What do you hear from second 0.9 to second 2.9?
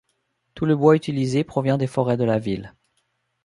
utilisé provient des forêts de la ville.